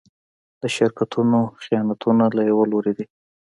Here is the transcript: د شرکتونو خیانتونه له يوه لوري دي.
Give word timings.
د 0.61 0.63
شرکتونو 0.75 1.39
خیانتونه 1.63 2.25
له 2.35 2.41
يوه 2.49 2.65
لوري 2.71 2.93
دي. 2.97 3.05